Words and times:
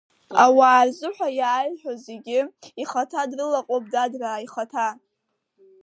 Ауаа 0.43 0.81
рзыҳәа 0.87 1.27
иааиҳәо 1.39 1.93
зегьы-зегь 2.05 2.79
ихаҭа 2.81 3.29
дрылаҟоуп, 3.29 3.85
дадраа, 3.91 4.43
ихаҭа! 4.45 4.87